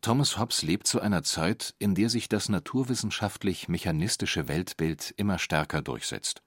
Thomas 0.02 0.38
Hobbes 0.38 0.64
lebt 0.64 0.88
zu 0.88 1.00
einer 1.02 1.24
Zeit, 1.24 1.76
in 1.80 1.96
der 1.96 2.10
sich 2.10 2.30
das 2.30 2.50
naturwissenschaftlich-mechanistische 2.50 4.48
Weltbild 4.48 5.14
immer 5.18 5.40
stärker 5.40 5.82
durchsetzt. 5.82 6.42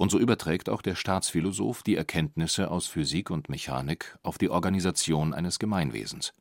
Und 0.00 0.10
so 0.10 0.18
überträgt 0.18 0.70
auch 0.70 0.80
der 0.80 0.94
Staatsphilosoph 0.94 1.82
die 1.82 1.94
Erkenntnisse 1.94 2.70
aus 2.70 2.86
Physik 2.86 3.28
und 3.28 3.50
Mechanik 3.50 4.16
auf 4.22 4.38
die 4.38 4.48
Organisation 4.48 5.34
eines 5.34 5.58
Gemeinwesens. 5.58 6.32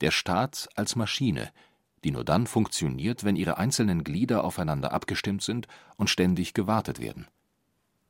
Der 0.00 0.10
Staat 0.10 0.68
als 0.74 0.96
Maschine, 0.96 1.52
die 2.02 2.10
nur 2.10 2.24
dann 2.24 2.48
funktioniert, 2.48 3.22
wenn 3.22 3.36
ihre 3.36 3.58
einzelnen 3.58 4.02
Glieder 4.02 4.42
aufeinander 4.42 4.90
abgestimmt 4.92 5.44
sind 5.44 5.68
und 5.98 6.10
ständig 6.10 6.52
gewartet 6.52 6.98
werden. 6.98 7.28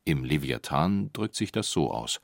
Im 0.06 0.24
Leviathan 0.24 1.12
drückt 1.12 1.34
sich 1.34 1.52
das 1.52 1.70
so 1.70 1.92
aus. 1.92 2.18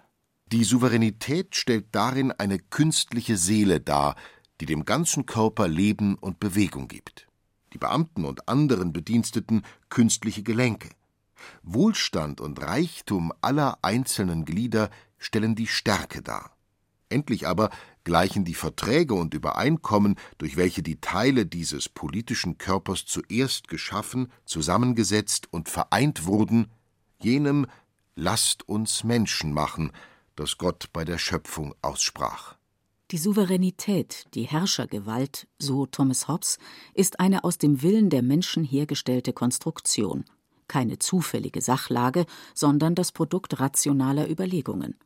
Die 0.50 0.64
Souveränität 0.64 1.54
stellt 1.56 1.94
darin 1.94 2.32
eine 2.32 2.58
künstliche 2.58 3.36
Seele 3.36 3.80
dar, 3.80 4.16
die 4.62 4.66
dem 4.66 4.86
ganzen 4.86 5.26
Körper 5.26 5.68
Leben 5.68 6.14
und 6.14 6.40
Bewegung 6.40 6.88
gibt. 6.88 7.26
Die 7.74 7.78
Beamten 7.78 8.24
und 8.24 8.48
anderen 8.48 8.94
Bediensteten 8.94 9.60
künstliche 9.90 10.42
Gelenke. 10.42 10.88
Wohlstand 11.62 12.40
und 12.40 12.60
Reichtum 12.60 13.32
aller 13.40 13.78
einzelnen 13.82 14.44
Glieder 14.44 14.90
stellen 15.18 15.54
die 15.54 15.66
Stärke 15.66 16.22
dar. 16.22 16.56
Endlich 17.08 17.46
aber 17.46 17.70
gleichen 18.02 18.44
die 18.44 18.54
Verträge 18.54 19.14
und 19.14 19.34
Übereinkommen, 19.34 20.16
durch 20.38 20.56
welche 20.56 20.82
die 20.82 21.00
Teile 21.00 21.46
dieses 21.46 21.88
politischen 21.88 22.58
Körpers 22.58 23.06
zuerst 23.06 23.68
geschaffen, 23.68 24.32
zusammengesetzt 24.44 25.48
und 25.50 25.68
vereint 25.68 26.26
wurden, 26.26 26.70
jenem 27.20 27.66
Lasst 28.16 28.68
uns 28.68 29.02
Menschen 29.02 29.52
machen, 29.52 29.90
das 30.36 30.56
Gott 30.56 30.90
bei 30.92 31.04
der 31.04 31.18
Schöpfung 31.18 31.74
aussprach. 31.82 32.56
Die 33.10 33.18
Souveränität, 33.18 34.26
die 34.34 34.44
Herrschergewalt, 34.44 35.46
so 35.58 35.86
Thomas 35.86 36.26
Hobbes, 36.26 36.58
ist 36.94 37.20
eine 37.20 37.44
aus 37.44 37.58
dem 37.58 37.82
Willen 37.82 38.10
der 38.10 38.22
Menschen 38.22 38.64
hergestellte 38.64 39.32
Konstruktion, 39.32 40.24
keine 40.68 40.98
zufällige 40.98 41.60
Sachlage, 41.60 42.26
sondern 42.54 42.94
das 42.94 43.12
Produkt 43.12 43.60
rationaler 43.60 44.30
Überlegungen. 44.30 44.96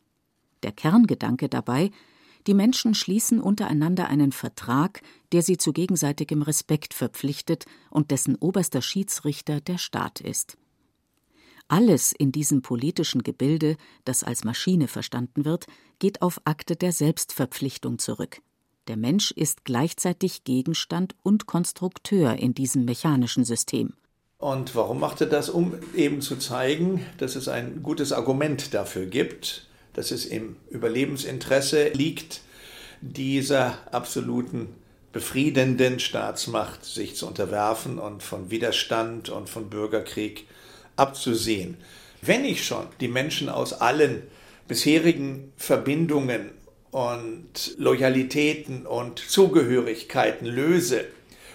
Der 0.62 0.72
Kerngedanke 0.72 1.48
dabei 1.48 1.90
die 2.46 2.54
Menschen 2.54 2.94
schließen 2.94 3.40
untereinander 3.40 4.08
einen 4.08 4.32
Vertrag, 4.32 5.02
der 5.32 5.42
sie 5.42 5.58
zu 5.58 5.74
gegenseitigem 5.74 6.40
Respekt 6.40 6.94
verpflichtet 6.94 7.66
und 7.90 8.10
dessen 8.10 8.36
oberster 8.36 8.80
Schiedsrichter 8.80 9.60
der 9.60 9.76
Staat 9.76 10.20
ist. 10.20 10.56
Alles 11.68 12.12
in 12.12 12.32
diesem 12.32 12.62
politischen 12.62 13.22
Gebilde, 13.22 13.76
das 14.04 14.24
als 14.24 14.44
Maschine 14.44 14.88
verstanden 14.88 15.44
wird, 15.44 15.66
geht 15.98 16.22
auf 16.22 16.40
Akte 16.46 16.76
der 16.76 16.92
Selbstverpflichtung 16.92 17.98
zurück. 17.98 18.40
Der 18.86 18.96
Mensch 18.96 19.32
ist 19.32 19.66
gleichzeitig 19.66 20.44
Gegenstand 20.44 21.14
und 21.22 21.44
Konstrukteur 21.44 22.36
in 22.36 22.54
diesem 22.54 22.86
mechanischen 22.86 23.44
System. 23.44 23.92
Und 24.40 24.76
warum 24.76 25.00
macht 25.00 25.20
er 25.20 25.26
das? 25.26 25.50
Um 25.50 25.74
eben 25.96 26.22
zu 26.22 26.36
zeigen, 26.36 27.04
dass 27.18 27.34
es 27.34 27.48
ein 27.48 27.82
gutes 27.82 28.12
Argument 28.12 28.72
dafür 28.72 29.06
gibt, 29.06 29.66
dass 29.94 30.12
es 30.12 30.26
im 30.26 30.54
Überlebensinteresse 30.70 31.88
liegt, 31.88 32.42
dieser 33.00 33.78
absoluten 33.92 34.68
befriedenden 35.10 35.98
Staatsmacht 35.98 36.84
sich 36.84 37.16
zu 37.16 37.26
unterwerfen 37.26 37.98
und 37.98 38.22
von 38.22 38.48
Widerstand 38.48 39.28
und 39.28 39.48
von 39.50 39.70
Bürgerkrieg 39.70 40.46
abzusehen. 40.94 41.76
Wenn 42.22 42.44
ich 42.44 42.64
schon 42.64 42.86
die 43.00 43.08
Menschen 43.08 43.48
aus 43.48 43.72
allen 43.72 44.22
bisherigen 44.68 45.52
Verbindungen 45.56 46.52
und 46.92 47.74
Loyalitäten 47.76 48.86
und 48.86 49.18
Zugehörigkeiten 49.18 50.46
löse 50.46 51.06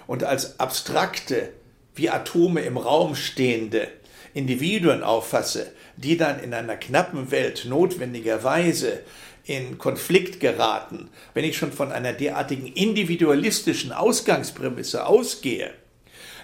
und 0.05 0.25
als 0.25 0.59
abstrakte, 0.59 1.53
wie 1.95 2.09
Atome 2.09 2.61
im 2.61 2.77
Raum 2.77 3.15
stehende 3.15 3.87
Individuen 4.33 5.03
auffasse, 5.03 5.71
die 5.97 6.17
dann 6.17 6.39
in 6.39 6.53
einer 6.53 6.75
knappen 6.75 7.31
Welt 7.31 7.65
notwendigerweise 7.67 9.01
in 9.45 9.77
Konflikt 9.77 10.39
geraten, 10.39 11.09
wenn 11.33 11.43
ich 11.43 11.57
schon 11.57 11.71
von 11.71 11.91
einer 11.91 12.13
derartigen 12.13 12.67
individualistischen 12.67 13.91
Ausgangsprämisse 13.91 15.05
ausgehe, 15.05 15.71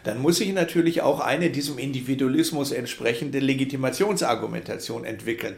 dann 0.03 0.19
muss 0.19 0.39
ich 0.39 0.53
natürlich 0.53 1.01
auch 1.01 1.19
eine 1.19 1.49
diesem 1.49 1.77
Individualismus 1.77 2.71
entsprechende 2.71 3.39
Legitimationsargumentation 3.39 5.03
entwickeln. 5.03 5.55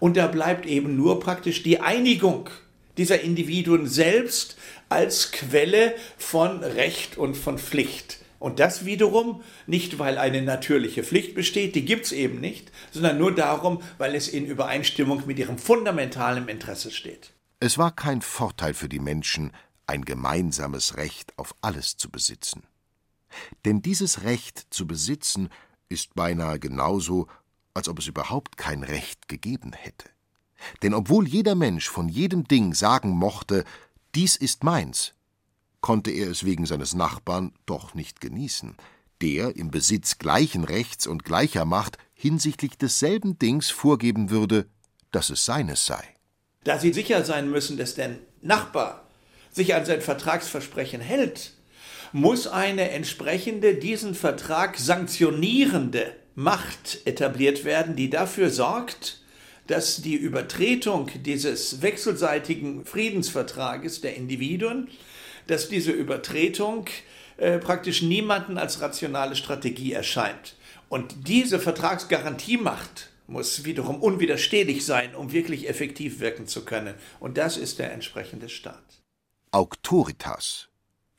Und 0.00 0.16
da 0.16 0.26
bleibt 0.26 0.66
eben 0.66 0.96
nur 0.96 1.20
praktisch 1.20 1.62
die 1.62 1.80
Einigung 1.80 2.50
dieser 2.96 3.20
Individuen 3.20 3.86
selbst 3.86 4.56
als 4.88 5.32
Quelle 5.32 5.94
von 6.16 6.62
Recht 6.62 7.18
und 7.18 7.36
von 7.36 7.58
Pflicht. 7.58 8.18
Und 8.44 8.60
das 8.60 8.84
wiederum 8.84 9.42
nicht, 9.66 9.98
weil 9.98 10.18
eine 10.18 10.42
natürliche 10.42 11.02
Pflicht 11.02 11.34
besteht, 11.34 11.74
die 11.74 11.86
gibt 11.86 12.04
es 12.04 12.12
eben 12.12 12.42
nicht, 12.42 12.70
sondern 12.90 13.16
nur 13.16 13.34
darum, 13.34 13.80
weil 13.96 14.14
es 14.14 14.28
in 14.28 14.44
Übereinstimmung 14.44 15.22
mit 15.24 15.38
ihrem 15.38 15.56
fundamentalen 15.56 16.46
Interesse 16.48 16.90
steht. 16.90 17.32
Es 17.58 17.78
war 17.78 17.90
kein 17.90 18.20
Vorteil 18.20 18.74
für 18.74 18.90
die 18.90 18.98
Menschen, 18.98 19.50
ein 19.86 20.04
gemeinsames 20.04 20.98
Recht 20.98 21.32
auf 21.38 21.54
alles 21.62 21.96
zu 21.96 22.10
besitzen. 22.10 22.64
Denn 23.64 23.80
dieses 23.80 24.24
Recht 24.24 24.66
zu 24.68 24.86
besitzen 24.86 25.48
ist 25.88 26.14
beinahe 26.14 26.58
genauso, 26.58 27.28
als 27.72 27.88
ob 27.88 27.98
es 27.98 28.08
überhaupt 28.08 28.58
kein 28.58 28.82
Recht 28.82 29.26
gegeben 29.26 29.72
hätte. 29.72 30.10
Denn 30.82 30.92
obwohl 30.92 31.26
jeder 31.26 31.54
Mensch 31.54 31.88
von 31.88 32.10
jedem 32.10 32.46
Ding 32.46 32.74
sagen 32.74 33.08
mochte, 33.08 33.64
dies 34.14 34.36
ist 34.36 34.64
meins, 34.64 35.14
konnte 35.84 36.10
er 36.10 36.30
es 36.30 36.46
wegen 36.46 36.64
seines 36.64 36.94
Nachbarn 36.94 37.52
doch 37.66 37.92
nicht 37.92 38.22
genießen, 38.22 38.74
der 39.20 39.54
im 39.54 39.70
Besitz 39.70 40.16
gleichen 40.16 40.64
Rechts 40.64 41.06
und 41.06 41.26
gleicher 41.26 41.66
Macht 41.66 41.98
hinsichtlich 42.14 42.78
desselben 42.78 43.38
Dings 43.38 43.68
vorgeben 43.68 44.30
würde, 44.30 44.64
dass 45.12 45.28
es 45.28 45.44
seines 45.44 45.84
sei. 45.84 46.02
Da 46.64 46.78
sie 46.78 46.94
sicher 46.94 47.22
sein 47.22 47.50
müssen, 47.50 47.76
dass 47.76 47.94
der 47.94 48.16
Nachbar 48.40 49.06
sich 49.52 49.74
an 49.74 49.84
sein 49.84 50.00
Vertragsversprechen 50.00 51.02
hält, 51.02 51.52
muss 52.12 52.46
eine 52.46 52.88
entsprechende 52.92 53.74
diesen 53.74 54.14
Vertrag 54.14 54.78
sanktionierende 54.78 56.16
Macht 56.34 57.00
etabliert 57.04 57.66
werden, 57.66 57.94
die 57.94 58.08
dafür 58.08 58.48
sorgt, 58.48 59.20
dass 59.66 60.00
die 60.00 60.16
Übertretung 60.16 61.10
dieses 61.26 61.82
wechselseitigen 61.82 62.86
Friedensvertrages 62.86 64.00
der 64.00 64.16
Individuen 64.16 64.88
dass 65.46 65.68
diese 65.68 65.92
Übertretung 65.92 66.86
äh, 67.36 67.58
praktisch 67.58 68.02
niemanden 68.02 68.58
als 68.58 68.80
rationale 68.80 69.36
Strategie 69.36 69.92
erscheint. 69.92 70.54
Und 70.88 71.28
diese 71.28 71.58
Vertragsgarantiemacht 71.58 73.10
muss 73.26 73.64
wiederum 73.64 74.02
unwiderstehlich 74.02 74.84
sein, 74.84 75.14
um 75.14 75.32
wirklich 75.32 75.68
effektiv 75.68 76.20
wirken 76.20 76.46
zu 76.46 76.64
können. 76.64 76.94
Und 77.20 77.38
das 77.38 77.56
ist 77.56 77.78
der 77.78 77.92
entsprechende 77.92 78.48
Staat. 78.48 79.02
Auctoritas, 79.50 80.68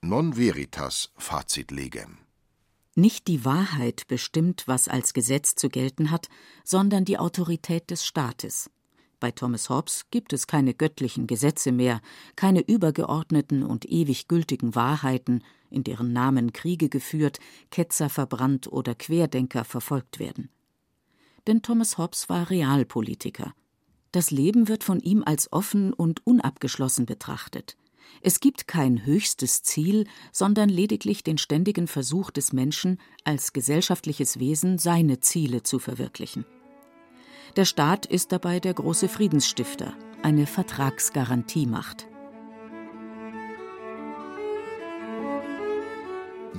non 0.02 0.38
veritas 0.38 1.12
facit 1.18 1.72
legem. 1.72 2.20
Nicht 2.98 3.28
die 3.28 3.44
Wahrheit 3.44 4.08
bestimmt, 4.08 4.64
was 4.68 4.88
als 4.88 5.14
Gesetz 5.14 5.56
zu 5.56 5.68
gelten 5.70 6.12
hat, 6.12 6.30
sondern 6.64 7.04
die 7.04 7.18
Autorität 7.18 7.92
des 7.92 8.06
Staates. 8.06 8.70
Bei 9.20 9.32
Thomas 9.32 9.70
Hobbes 9.70 10.06
gibt 10.12 10.34
es 10.34 10.48
keine 10.48 10.74
göttlichen 10.74 11.28
Gesetze 11.28 11.72
mehr, 11.72 12.02
keine 12.36 12.62
übergeordneten 12.62 13.64
und 13.64 13.86
ewig 13.86 14.28
gültigen 14.28 14.76
Wahrheiten, 14.76 15.44
in 15.70 15.84
deren 15.84 16.14
Namen 16.14 16.54
Kriege 16.54 16.90
geführt, 16.90 17.40
Ketzer 17.72 18.10
verbrannt 18.10 18.68
oder 18.68 18.96
Querdenker 18.96 19.64
verfolgt 19.64 20.20
werden. 20.20 20.50
denn 21.48 21.62
Thomas 21.62 21.98
Hobbes 21.98 22.28
war 22.30 22.50
Realpolitiker. 22.50 23.54
Das 24.12 24.32
Leben 24.32 24.68
wird 24.68 24.84
von 24.84 25.00
ihm 25.00 25.24
als 25.26 25.52
offen 25.52 25.94
und 25.94 26.26
unabgeschlossen 26.26 27.06
betrachtet. 27.06 27.78
Es 28.22 28.40
gibt 28.40 28.68
kein 28.68 29.06
höchstes 29.06 29.62
Ziel, 29.62 30.08
sondern 30.32 30.70
lediglich 30.70 31.24
den 31.24 31.38
ständigen 31.38 31.88
Versuch 31.88 32.32
des 32.32 32.54
Menschen, 32.54 33.00
als 33.24 33.54
gesellschaftliches 33.54 34.40
Wesen 34.40 34.78
seine 34.78 35.20
Ziele 35.20 35.64
zu 35.64 35.80
verwirklichen. 35.80 36.46
Der 37.56 37.64
Staat 37.64 38.06
ist 38.06 38.34
dabei 38.34 38.60
der 38.60 38.74
große 38.74 39.08
Friedensstifter, 39.08 39.94
eine 40.22 40.46
Vertragsgarantiemacht. 40.46 42.06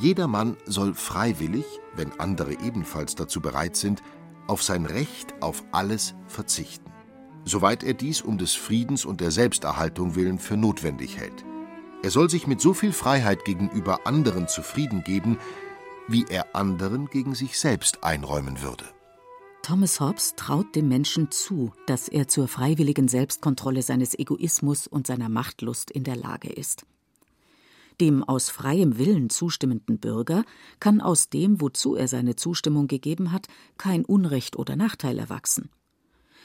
Jeder 0.00 0.26
Mann 0.26 0.56
soll 0.64 0.94
freiwillig, 0.94 1.66
wenn 1.94 2.18
andere 2.18 2.54
ebenfalls 2.60 3.14
dazu 3.14 3.42
bereit 3.42 3.76
sind, 3.76 4.02
auf 4.46 4.62
sein 4.62 4.86
Recht 4.86 5.34
auf 5.42 5.64
alles 5.70 6.14
verzichten, 6.28 6.90
soweit 7.44 7.82
er 7.82 7.92
dies 7.92 8.22
um 8.22 8.38
des 8.38 8.54
Friedens 8.54 9.04
und 9.04 9.20
der 9.20 9.30
Selbsterhaltung 9.30 10.14
willen 10.14 10.38
für 10.38 10.56
notwendig 10.56 11.18
hält. 11.18 11.44
Er 12.02 12.10
soll 12.10 12.30
sich 12.30 12.46
mit 12.46 12.62
so 12.62 12.72
viel 12.72 12.92
Freiheit 12.94 13.44
gegenüber 13.44 14.06
anderen 14.06 14.48
zufrieden 14.48 15.04
geben, 15.04 15.38
wie 16.08 16.24
er 16.26 16.54
anderen 16.54 17.10
gegen 17.10 17.34
sich 17.34 17.58
selbst 17.58 18.02
einräumen 18.02 18.62
würde. 18.62 18.95
Thomas 19.66 19.98
Hobbes 19.98 20.34
traut 20.36 20.76
dem 20.76 20.86
Menschen 20.86 21.32
zu, 21.32 21.72
dass 21.88 22.06
er 22.06 22.28
zur 22.28 22.46
freiwilligen 22.46 23.08
Selbstkontrolle 23.08 23.82
seines 23.82 24.16
Egoismus 24.16 24.86
und 24.86 25.08
seiner 25.08 25.28
Machtlust 25.28 25.90
in 25.90 26.04
der 26.04 26.14
Lage 26.14 26.48
ist. 26.48 26.86
Dem 28.00 28.22
aus 28.22 28.48
freiem 28.48 28.96
Willen 28.96 29.28
zustimmenden 29.28 29.98
Bürger 29.98 30.44
kann 30.78 31.00
aus 31.00 31.30
dem, 31.30 31.60
wozu 31.60 31.96
er 31.96 32.06
seine 32.06 32.36
Zustimmung 32.36 32.86
gegeben 32.86 33.32
hat, 33.32 33.48
kein 33.76 34.04
Unrecht 34.04 34.54
oder 34.54 34.76
Nachteil 34.76 35.18
erwachsen. 35.18 35.68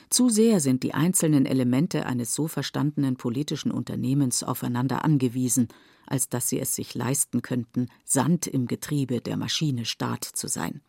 Zu 0.09 0.29
sehr 0.29 0.59
sind 0.59 0.81
die 0.81 0.95
einzelnen 0.95 1.45
Elemente 1.45 2.07
eines 2.07 2.33
so 2.33 2.47
verstandenen 2.47 3.17
politischen 3.17 3.71
Unternehmens 3.71 4.41
aufeinander 4.41 5.05
angewiesen, 5.05 5.67
als 6.07 6.27
dass 6.27 6.49
sie 6.49 6.59
es 6.59 6.73
sich 6.73 6.95
leisten 6.95 7.43
könnten, 7.43 7.85
Sand 8.03 8.47
im 8.47 8.65
Getriebe 8.65 9.21
der 9.21 9.37
Maschine 9.37 9.85
Staat 9.85 10.23
zu 10.23 10.47
sein. 10.47 10.81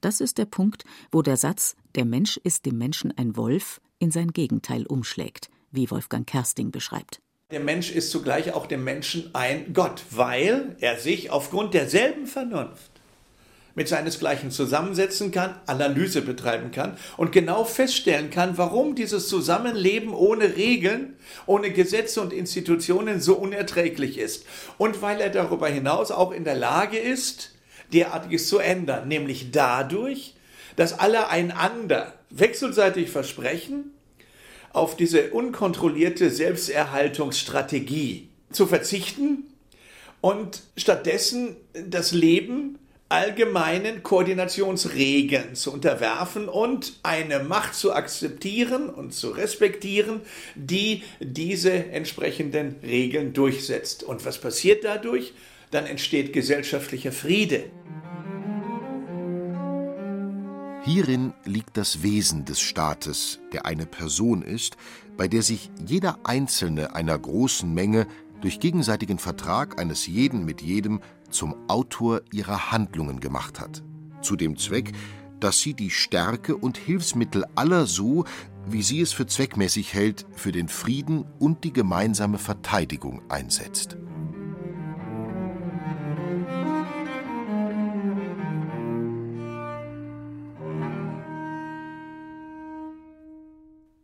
Das 0.00 0.20
ist 0.20 0.38
der 0.38 0.46
Punkt, 0.46 0.84
wo 1.12 1.20
der 1.20 1.36
Satz 1.36 1.76
Der 1.94 2.04
Mensch 2.04 2.38
ist 2.38 2.64
dem 2.64 2.78
Menschen 2.78 3.16
ein 3.18 3.36
Wolf 3.36 3.80
in 3.98 4.10
sein 4.10 4.32
Gegenteil 4.32 4.86
umschlägt, 4.86 5.50
wie 5.70 5.90
Wolfgang 5.90 6.26
Kersting 6.26 6.70
beschreibt. 6.70 7.20
Der 7.50 7.60
Mensch 7.60 7.90
ist 7.90 8.10
zugleich 8.10 8.52
auch 8.54 8.66
dem 8.66 8.84
Menschen 8.84 9.30
ein 9.34 9.72
Gott, 9.74 10.04
weil 10.10 10.76
er 10.80 10.98
sich 10.98 11.30
aufgrund 11.30 11.74
derselben 11.74 12.26
Vernunft 12.26 12.92
mit 13.74 13.88
seinesgleichen 13.88 14.50
zusammensetzen 14.50 15.32
kann, 15.32 15.60
Analyse 15.66 16.22
betreiben 16.22 16.70
kann 16.70 16.96
und 17.16 17.32
genau 17.32 17.64
feststellen 17.64 18.30
kann, 18.30 18.56
warum 18.56 18.94
dieses 18.94 19.28
Zusammenleben 19.28 20.12
ohne 20.14 20.56
Regeln, 20.56 21.16
ohne 21.46 21.70
Gesetze 21.70 22.20
und 22.20 22.32
Institutionen 22.32 23.20
so 23.20 23.34
unerträglich 23.34 24.18
ist. 24.18 24.44
Und 24.78 25.02
weil 25.02 25.20
er 25.20 25.30
darüber 25.30 25.68
hinaus 25.68 26.10
auch 26.10 26.32
in 26.32 26.44
der 26.44 26.56
Lage 26.56 26.98
ist, 26.98 27.52
derartiges 27.92 28.48
zu 28.48 28.58
ändern, 28.58 29.08
nämlich 29.08 29.50
dadurch, 29.50 30.34
dass 30.76 30.98
alle 30.98 31.28
einander 31.28 32.14
wechselseitig 32.30 33.10
versprechen, 33.10 33.92
auf 34.72 34.96
diese 34.96 35.30
unkontrollierte 35.30 36.30
Selbsterhaltungsstrategie 36.30 38.28
zu 38.52 38.66
verzichten 38.66 39.44
und 40.20 40.62
stattdessen 40.76 41.56
das 41.72 42.12
Leben 42.12 42.78
allgemeinen 43.10 44.04
Koordinationsregeln 44.04 45.56
zu 45.56 45.72
unterwerfen 45.72 46.48
und 46.48 46.92
eine 47.02 47.40
Macht 47.40 47.74
zu 47.74 47.92
akzeptieren 47.92 48.88
und 48.88 49.12
zu 49.12 49.30
respektieren, 49.30 50.20
die 50.54 51.02
diese 51.18 51.72
entsprechenden 51.72 52.76
Regeln 52.84 53.32
durchsetzt. 53.32 54.04
Und 54.04 54.24
was 54.24 54.38
passiert 54.38 54.84
dadurch? 54.84 55.32
Dann 55.70 55.86
entsteht 55.86 56.32
gesellschaftlicher 56.32 57.12
Friede. 57.12 57.70
Hierin 60.82 61.34
liegt 61.44 61.76
das 61.76 62.02
Wesen 62.02 62.44
des 62.44 62.60
Staates, 62.60 63.38
der 63.52 63.66
eine 63.66 63.86
Person 63.86 64.42
ist, 64.42 64.76
bei 65.16 65.28
der 65.28 65.42
sich 65.42 65.70
jeder 65.86 66.18
Einzelne 66.24 66.94
einer 66.94 67.18
großen 67.18 67.72
Menge 67.72 68.06
durch 68.40 68.58
gegenseitigen 68.58 69.18
Vertrag 69.18 69.78
eines 69.78 70.06
jeden 70.06 70.44
mit 70.44 70.62
jedem 70.62 71.00
zum 71.30 71.54
Autor 71.68 72.22
ihrer 72.32 72.72
Handlungen 72.72 73.20
gemacht 73.20 73.60
hat, 73.60 73.82
zu 74.22 74.36
dem 74.36 74.56
Zweck, 74.56 74.92
dass 75.38 75.60
sie 75.60 75.74
die 75.74 75.90
Stärke 75.90 76.56
und 76.56 76.78
Hilfsmittel 76.78 77.44
aller 77.54 77.86
so, 77.86 78.24
wie 78.66 78.82
sie 78.82 79.00
es 79.00 79.12
für 79.12 79.26
zweckmäßig 79.26 79.94
hält, 79.94 80.26
für 80.32 80.50
den 80.50 80.68
Frieden 80.68 81.24
und 81.38 81.62
die 81.62 81.72
gemeinsame 81.72 82.38
Verteidigung 82.38 83.22
einsetzt. 83.28 83.96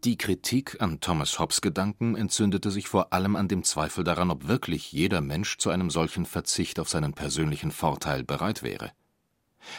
Die 0.06 0.16
Kritik 0.16 0.80
an 0.80 1.00
Thomas 1.00 1.40
Hobbes 1.40 1.60
Gedanken 1.60 2.14
entzündete 2.14 2.70
sich 2.70 2.86
vor 2.86 3.12
allem 3.12 3.34
an 3.34 3.48
dem 3.48 3.64
Zweifel 3.64 4.04
daran, 4.04 4.30
ob 4.30 4.46
wirklich 4.46 4.92
jeder 4.92 5.20
Mensch 5.20 5.58
zu 5.58 5.68
einem 5.68 5.90
solchen 5.90 6.26
Verzicht 6.26 6.78
auf 6.78 6.88
seinen 6.88 7.12
persönlichen 7.12 7.72
Vorteil 7.72 8.22
bereit 8.22 8.62
wäre. 8.62 8.92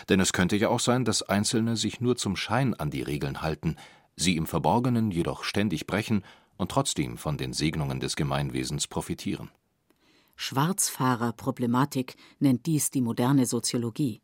Denn 0.10 0.20
es 0.20 0.34
könnte 0.34 0.58
ja 0.58 0.68
auch 0.68 0.82
sein, 0.82 1.06
dass 1.06 1.24
Einzelne 1.24 1.78
sich 1.78 2.02
nur 2.02 2.18
zum 2.18 2.36
Schein 2.36 2.74
an 2.74 2.90
die 2.90 3.04
Regeln 3.04 3.42
halten, 3.42 3.78
sie 4.18 4.36
im 4.36 4.48
Verborgenen 4.48 5.12
jedoch 5.12 5.46
ständig 5.46 5.88
brechen 5.88 6.26
und 6.58 6.72
trotzdem 6.72 7.18
von 7.18 7.38
den 7.38 7.54
Segnungen 7.54 8.02
des 8.02 8.18
Gemeinwesens 8.18 8.88
profitieren. 8.88 9.50
Schwarzfahrerproblematik 10.36 12.18
nennt 12.40 12.66
dies 12.66 12.92
die 12.92 13.02
moderne 13.02 13.46
Soziologie. 13.46 14.20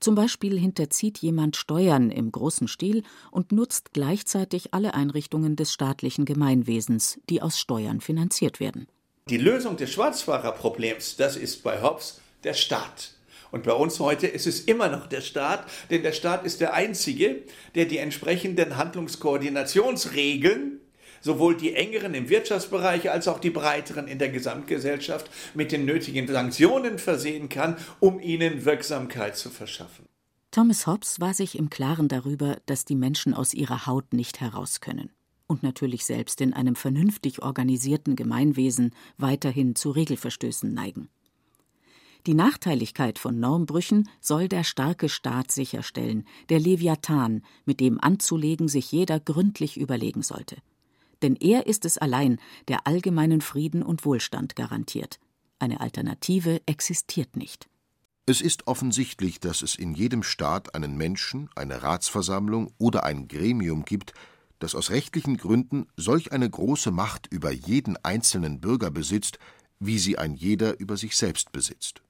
Zum 0.00 0.14
Beispiel 0.14 0.58
hinterzieht 0.58 1.18
jemand 1.18 1.56
Steuern 1.56 2.10
im 2.10 2.32
großen 2.32 2.68
Stil 2.68 3.02
und 3.30 3.52
nutzt 3.52 3.92
gleichzeitig 3.92 4.74
alle 4.74 4.94
Einrichtungen 4.94 5.56
des 5.56 5.72
staatlichen 5.72 6.24
Gemeinwesens, 6.24 7.20
die 7.28 7.42
aus 7.42 7.58
Steuern 7.58 8.00
finanziert 8.00 8.60
werden. 8.60 8.86
Die 9.28 9.38
Lösung 9.38 9.76
des 9.76 9.90
Schwarzfahrerproblems, 9.90 11.16
das 11.16 11.36
ist 11.36 11.62
bei 11.62 11.82
Hobbes 11.82 12.20
der 12.44 12.54
Staat. 12.54 13.10
Und 13.50 13.62
bei 13.62 13.72
uns 13.72 14.00
heute 14.00 14.26
ist 14.26 14.46
es 14.46 14.60
immer 14.60 14.88
noch 14.88 15.06
der 15.06 15.20
Staat, 15.20 15.66
denn 15.88 16.02
der 16.02 16.12
Staat 16.12 16.44
ist 16.44 16.60
der 16.60 16.74
Einzige, 16.74 17.42
der 17.74 17.86
die 17.86 17.98
entsprechenden 17.98 18.76
Handlungskoordinationsregeln 18.76 20.80
sowohl 21.24 21.56
die 21.56 21.74
engeren 21.74 22.12
im 22.12 22.28
Wirtschaftsbereich 22.28 23.10
als 23.10 23.28
auch 23.28 23.40
die 23.40 23.50
breiteren 23.50 24.06
in 24.08 24.18
der 24.18 24.28
Gesamtgesellschaft 24.28 25.30
mit 25.54 25.72
den 25.72 25.86
nötigen 25.86 26.28
Sanktionen 26.28 26.98
versehen 26.98 27.48
kann, 27.48 27.76
um 27.98 28.20
ihnen 28.20 28.66
Wirksamkeit 28.66 29.36
zu 29.36 29.48
verschaffen. 29.48 30.04
Thomas 30.50 30.86
Hobbes 30.86 31.20
war 31.20 31.32
sich 31.32 31.58
im 31.58 31.70
Klaren 31.70 32.08
darüber, 32.08 32.58
dass 32.66 32.84
die 32.84 32.94
Menschen 32.94 33.32
aus 33.32 33.54
ihrer 33.54 33.86
Haut 33.86 34.12
nicht 34.12 34.40
heraus 34.40 34.80
können 34.80 35.10
und 35.46 35.62
natürlich 35.62 36.04
selbst 36.04 36.40
in 36.42 36.52
einem 36.52 36.76
vernünftig 36.76 37.42
organisierten 37.42 38.16
Gemeinwesen 38.16 38.94
weiterhin 39.16 39.74
zu 39.74 39.90
Regelverstößen 39.90 40.72
neigen. 40.72 41.08
Die 42.26 42.34
Nachteiligkeit 42.34 43.18
von 43.18 43.40
Normbrüchen 43.40 44.08
soll 44.20 44.48
der 44.48 44.64
starke 44.64 45.08
Staat 45.08 45.50
sicherstellen, 45.50 46.26
der 46.50 46.58
Leviathan, 46.58 47.42
mit 47.64 47.80
dem 47.80 48.00
anzulegen 48.00 48.68
sich 48.68 48.92
jeder 48.92 49.20
gründlich 49.20 49.78
überlegen 49.78 50.22
sollte 50.22 50.56
denn 51.22 51.36
er 51.36 51.66
ist 51.66 51.84
es 51.84 51.98
allein, 51.98 52.38
der 52.68 52.86
allgemeinen 52.86 53.40
Frieden 53.40 53.82
und 53.82 54.04
Wohlstand 54.04 54.56
garantiert. 54.56 55.18
Eine 55.58 55.80
Alternative 55.80 56.60
existiert 56.66 57.36
nicht. 57.36 57.68
Es 58.26 58.40
ist 58.40 58.66
offensichtlich, 58.66 59.38
dass 59.38 59.60
es 59.62 59.74
in 59.74 59.94
jedem 59.94 60.22
Staat 60.22 60.74
einen 60.74 60.96
Menschen, 60.96 61.50
eine 61.54 61.82
Ratsversammlung 61.82 62.72
oder 62.78 63.04
ein 63.04 63.28
Gremium 63.28 63.84
gibt, 63.84 64.14
das 64.60 64.74
aus 64.74 64.90
rechtlichen 64.90 65.36
Gründen 65.36 65.88
solch 65.96 66.32
eine 66.32 66.48
große 66.48 66.90
Macht 66.90 67.26
über 67.30 67.50
jeden 67.50 68.02
einzelnen 68.02 68.60
Bürger 68.60 68.90
besitzt, 68.90 69.38
wie 69.78 69.98
sie 69.98 70.16
ein 70.16 70.34
jeder 70.34 70.80
über 70.80 70.96
sich 70.96 71.16
selbst 71.16 71.52
besitzt. 71.52 72.02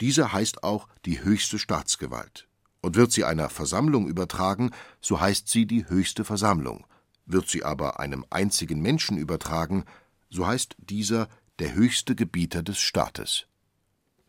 Diese 0.00 0.32
heißt 0.32 0.62
auch 0.62 0.88
die 1.06 1.22
höchste 1.22 1.58
Staatsgewalt. 1.58 2.48
Und 2.82 2.96
wird 2.96 3.12
sie 3.12 3.24
einer 3.24 3.48
Versammlung 3.48 4.06
übertragen, 4.08 4.70
so 5.00 5.20
heißt 5.20 5.48
sie 5.48 5.66
die 5.66 5.88
höchste 5.88 6.24
Versammlung, 6.24 6.86
wird 7.26 7.48
sie 7.48 7.64
aber 7.64 8.00
einem 8.00 8.24
einzigen 8.30 8.80
Menschen 8.80 9.18
übertragen, 9.18 9.84
so 10.30 10.46
heißt 10.46 10.76
dieser 10.78 11.28
der 11.58 11.74
höchste 11.74 12.14
Gebieter 12.14 12.62
des 12.62 12.78
Staates. 12.78 13.46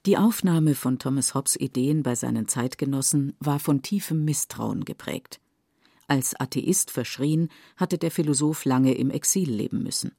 Die 0.05 0.17
Aufnahme 0.17 0.73
von 0.73 0.99
Thomas 0.99 1.33
Hobbes 1.33 1.55
Ideen 1.59 2.03
bei 2.03 2.15
seinen 2.15 2.47
Zeitgenossen 2.47 3.35
war 3.39 3.59
von 3.59 3.81
tiefem 3.81 4.23
Misstrauen 4.23 4.85
geprägt. 4.85 5.41
Als 6.07 6.39
Atheist 6.39 6.91
verschrien, 6.91 7.49
hatte 7.75 7.97
der 7.97 8.11
Philosoph 8.11 8.63
lange 8.63 8.93
im 8.93 9.09
Exil 9.09 9.51
leben 9.51 9.83
müssen. 9.83 10.13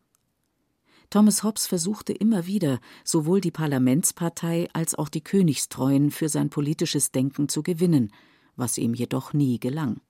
Thomas 1.09 1.43
Hobbes 1.43 1.67
versuchte 1.67 2.13
immer 2.13 2.47
wieder, 2.47 2.81
sowohl 3.03 3.41
die 3.41 3.51
Parlamentspartei 3.51 4.69
als 4.75 4.95
auch 4.95 5.09
die 5.09 5.25
Königstreuen 5.25 6.11
für 6.11 6.29
sein 6.29 6.51
politisches 6.51 7.11
Denken 7.11 7.49
zu 7.49 7.63
gewinnen, 7.63 8.13
was 8.57 8.77
ihm 8.77 8.93
jedoch 8.93 9.33
nie 9.33 9.59
gelang. 9.59 10.03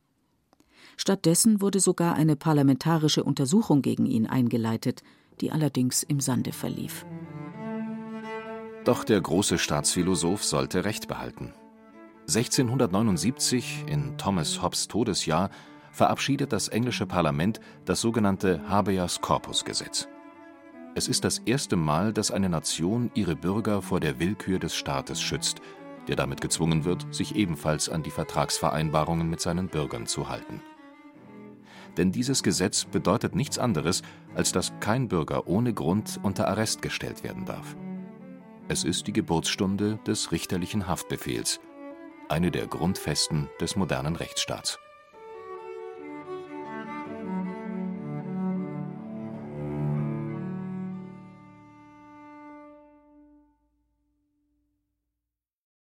Stattdessen 1.00 1.60
wurde 1.60 1.78
sogar 1.78 2.16
eine 2.16 2.34
parlamentarische 2.34 3.22
Untersuchung 3.22 3.82
gegen 3.82 4.04
ihn 4.04 4.26
eingeleitet, 4.26 5.02
die 5.40 5.52
allerdings 5.52 6.02
im 6.02 6.18
Sande 6.18 6.52
verlief. 6.52 7.06
Doch 8.84 9.04
der 9.04 9.20
große 9.20 9.58
Staatsphilosoph 9.58 10.44
sollte 10.44 10.84
Recht 10.84 11.06
behalten. 11.06 11.54
1679, 12.26 13.84
in 13.86 14.18
Thomas 14.18 14.60
Hobbes 14.60 14.88
Todesjahr, 14.88 15.50
verabschiedet 15.92 16.52
das 16.52 16.68
englische 16.68 17.06
Parlament 17.06 17.60
das 17.84 18.00
sogenannte 18.00 18.68
Habeas 18.68 19.20
Corpus 19.20 19.64
Gesetz. 19.64 20.08
Es 20.96 21.06
ist 21.06 21.24
das 21.24 21.38
erste 21.38 21.76
Mal, 21.76 22.12
dass 22.12 22.32
eine 22.32 22.48
Nation 22.48 23.12
ihre 23.14 23.36
Bürger 23.36 23.82
vor 23.82 24.00
der 24.00 24.18
Willkür 24.18 24.58
des 24.58 24.74
Staates 24.74 25.20
schützt, 25.20 25.60
der 26.08 26.16
damit 26.16 26.40
gezwungen 26.40 26.84
wird, 26.84 27.06
sich 27.14 27.36
ebenfalls 27.36 27.88
an 27.88 28.02
die 28.02 28.10
Vertragsvereinbarungen 28.10 29.30
mit 29.30 29.40
seinen 29.40 29.68
Bürgern 29.68 30.06
zu 30.06 30.28
halten. 30.28 30.60
Denn 31.96 32.12
dieses 32.12 32.42
Gesetz 32.42 32.84
bedeutet 32.84 33.34
nichts 33.34 33.58
anderes, 33.58 34.02
als 34.34 34.52
dass 34.52 34.72
kein 34.80 35.08
Bürger 35.08 35.46
ohne 35.46 35.74
Grund 35.74 36.20
unter 36.22 36.48
Arrest 36.48 36.82
gestellt 36.82 37.24
werden 37.24 37.44
darf. 37.44 37.76
Es 38.68 38.84
ist 38.84 39.06
die 39.06 39.12
Geburtsstunde 39.12 39.98
des 40.06 40.30
richterlichen 40.30 40.86
Haftbefehls, 40.86 41.60
eine 42.28 42.50
der 42.50 42.66
Grundfesten 42.66 43.48
des 43.60 43.76
modernen 43.76 44.16
Rechtsstaats 44.16 44.78